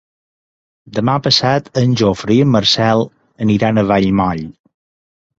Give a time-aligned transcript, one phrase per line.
[0.99, 3.03] Demà passat en Jofre i en Marcel
[3.57, 4.41] iran a Vallmoll.